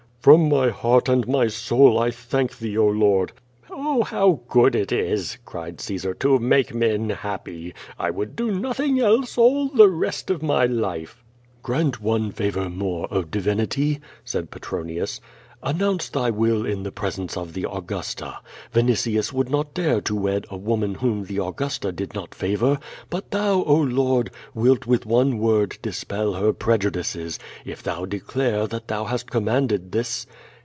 [0.21, 2.85] "From my heart and my soul, I thank thee, oh.
[2.89, 3.31] Lord!"
[3.71, 7.73] "Oh, how good it is," cried Caesar, "to make men happy.
[7.97, 11.23] I would do nothing else all the rest of my life."
[11.65, 15.19] "Cirant one favor more, oh, divinity," said Petronius.
[15.63, 18.39] "An nounce thy will in the presence of the Augusta.
[18.73, 22.79] Vinitius would not dare to wed a woman whom the Augusta did not favor,
[23.11, 28.65] but thou, oh, Ix)rd, wilt with one word dispel her pre judices, if thou declare
[28.65, 30.25] that thou hast commanded this."